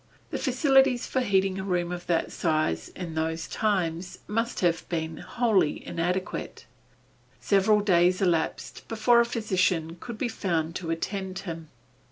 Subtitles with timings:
[0.31, 5.17] The facilities for heating a room of that size, in those times must have been
[5.17, 6.65] wholly inadequate.
[7.39, 11.69] Several days elapsed before a physician could be found to attend him.